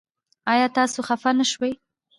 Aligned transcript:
ایا 0.51 0.67
تاسو 0.77 0.99
خفه 1.07 1.31
نه 1.39 1.45
شوئ؟ 1.51 1.71